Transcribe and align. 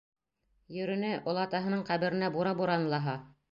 —Йөрөнө, 0.77 1.11
олатаһының 1.33 1.85
ҡәберенә 1.93 2.33
бура 2.39 2.57
бураны 2.65 2.93
лаһа. 2.97 3.19